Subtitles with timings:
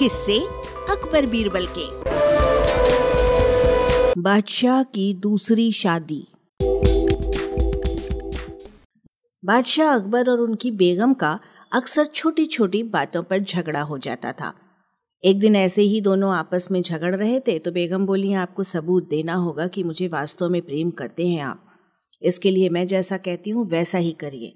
[0.00, 0.38] किससे
[0.90, 1.86] अकबर बीरबल के।
[4.20, 6.26] बादशाह की दूसरी शादी।
[9.42, 11.38] बादशाह अकबर और उनकी बेगम का
[11.72, 14.52] अक्सर छोटी छोटी बातों पर झगड़ा हो जाता था।
[15.24, 19.08] एक दिन ऐसे ही दोनों आपस में झगड़ रहे थे तो बेगम बोली, आपको सबूत
[19.08, 21.66] देना होगा कि मुझे वास्तव में प्रेम करते हैं आप।
[22.22, 24.52] इसके लिए मैं जैसा कहती हूँ, वैसा ही करिए।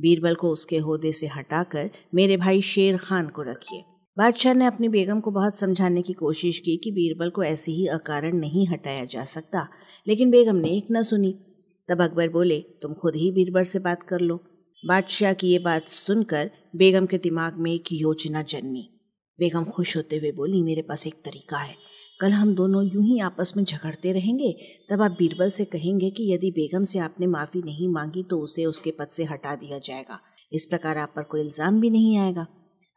[0.00, 3.84] बीरबल को उसके होदे से हटाकर मेरे भाई शेर खान को रखिए।
[4.18, 7.86] बादशाह ने अपनी बेगम को बहुत समझाने की कोशिश की कि बीरबल को ऐसे ही
[7.86, 9.68] अकारण नहीं हटाया जा सकता।
[10.08, 11.34] लेकिन बेगम ने एक न सुनी।
[11.88, 14.36] तब अकबर बोले, तुम खुद ही बीरबल से बात कर लो।
[14.86, 18.88] बादशाह की ये बात सुनकर बेगम के दिमाग में एक योजना जन्मी।
[19.38, 21.74] बेगम खुश होते हुए बोली, मेरे पास एक तरीका है।
[22.20, 24.54] कल हम दोनों यूँ ही आपस में झगड़ते रहेंगे।
[24.90, 28.64] तब आप बीरबल से कहेंगे कि यदि बेगम से आपने माफ़ी नहीं मांगी तो उसे
[28.64, 30.20] उसके पद से हटा दिया जाएगा।
[30.52, 32.46] इस प्रकार आप पर कोई इल्ज़ाम भी नहीं आएगा।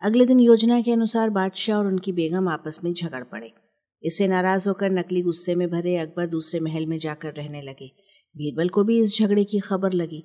[0.02, 3.52] अगले दिन योजना के अनुसार बादशाह और उनकी बेगम आपस में झगड़ पड़े।
[4.04, 7.92] इससे नाराज़ होकर नकली गुस्से में भरे अकबर दूसरे महल में जाकर रहने लगे।
[8.38, 10.24] बीरबल को भी इस झगड़े की खबर लगी।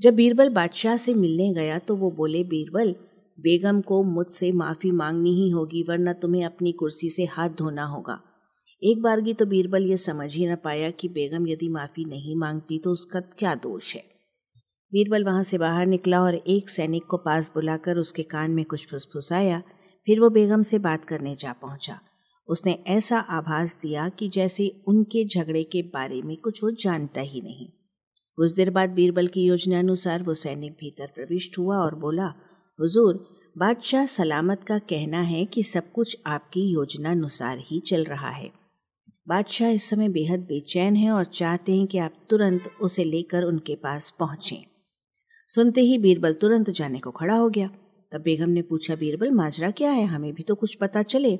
[0.00, 2.94] जब बीरबल बादशाह से मिलने गया तो वो बोले, बीरबल,
[3.40, 8.20] बेगम को मुझसे माफ़ी मांगनी ही होगी, वरना तुम्हें अपनी कुर्सी से हाथ धोना होगा।
[8.82, 12.78] एक बारगी तो बीरबल ये समझ ही न पाया कि बेगम यदि माफ़ी नहीं मांगती
[12.78, 14.11] तो उसका क्या दोष है।
[14.92, 18.86] बीरबल वहाँ से बाहर निकला और एक सैनिक को पास बुलाकर उसके कान में कुछ
[18.90, 19.62] फुसफुसाया,
[20.06, 22.00] फिर वो बेगम से बात करने जा पहुँचा।
[22.48, 27.40] उसने ऐसा आभास दिया कि जैसे उनके झगड़े के बारे में कुछ वो जानता ही
[27.40, 27.66] नहीं।
[28.36, 32.26] कुछ देर बाद बीरबल की योजना अनुसार वो सैनिक भीतर प्रविष्ट हुआ और बोला,
[32.80, 38.30] हुजूर, बादशाह सलामत का कहना है कि सब कुछ आपकी योजना अनुसार ही चल रहा
[38.30, 38.50] है।
[39.28, 43.74] बादशाह इस समय बेहद बेचैन है और चाहते हैं कि आप तुरंत उसे लेकर उनके
[43.74, 44.71] पास पहुँचे।
[45.54, 47.68] सुनते ही बीरबल तुरंत जाने को खड़ा हो गया।
[48.12, 50.06] तब बेगम ने पूछा, बीरबल, माजरा क्या है?
[50.06, 51.38] हमें भी तो कुछ पता चले।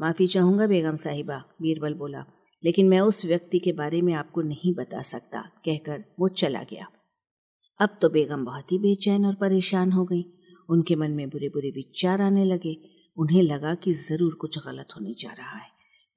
[0.00, 2.24] माफ़ी चाहूँगा बेगम साहिबा, बीरबल बोला।
[2.64, 6.86] लेकिन मैं उस व्यक्ति के बारे में आपको नहीं बता सकता, कहकर वो चला गया।
[7.80, 10.24] अब तो बेगम बहुत ही बेचैन और परेशान हो गई।
[10.70, 12.76] उनके मन में बुरे बुरे विचार आने लगे।
[13.16, 15.70] उन्हें लगा कि ज़रूर कुछ गलत होने जा रहा है।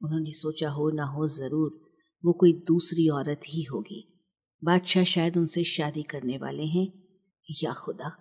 [0.04, 1.82] उन्होंने सोचा, हो ना हो, ज़रूर।
[2.26, 4.22] वो कोई दूसरी औरत ही होगी।
[4.64, 7.01] बादशाह शायद उनसे शादी करने वाले हैं।
[7.64, 8.12] या खुदा,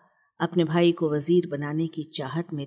[0.41, 2.67] अपने भाई को वज़ीर बनाने की चाहत में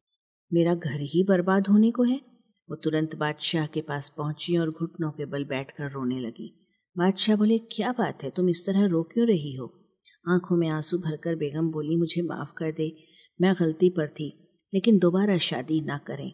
[0.53, 2.21] मेरा घर ही बर्बाद होने को है।
[2.69, 7.57] वो तुरंत बादशाह के पास पहुँची और घुटनों के बल बैठकर रोने लगी। बादशाह बोले,
[7.57, 9.73] क्या बात है, तुम इस तरह रो क्यों रही हो?
[10.29, 12.95] आँखों में आँसू भरकर बेगम बोली, मुझे माफ़ कर दे,
[13.41, 16.33] मैं गलती पर थी, लेकिन दोबारा शादी ना करें।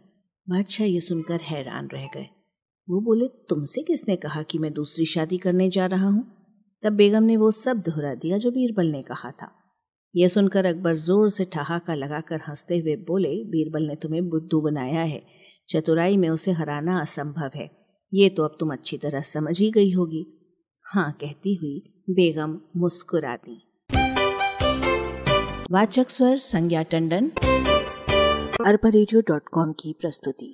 [0.50, 2.28] बादशाह ये सुनकर हैरान रह गए।
[2.90, 6.24] वो बोले, तुमसे किसने कहा कि मैं दूसरी शादी करने जा रहा हूँ?
[6.84, 9.52] तब बेगम ने वो सब दोहरा दिया जो बीरबल ने कहा था।
[10.16, 15.02] यह सुनकर अकबर ज़ोर से ठहाका लगाकर हँसते हुए बोले, बीरबल ने तुम्हें बुद्धू बनाया
[15.02, 15.22] है।
[15.70, 17.70] चतुराई में उसे हराना असंभव है।
[18.14, 20.26] ये तो अब तुम अच्छी तरह समझ ही गई होगी
[20.86, 23.66] हाँ कहती हुई बेगम मुस्कुरा दी
[25.72, 27.32] वाचक स्वर संज्ञा टंडन।
[28.66, 30.54] अरबा की प्रस्तुति।